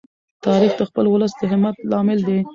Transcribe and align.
تاریخ 0.45 0.71
د 0.77 0.81
خپل 0.89 1.05
ولس 1.09 1.33
د 1.37 1.41
همت 1.51 1.75
لامل 1.91 2.19
دی. 2.27 2.39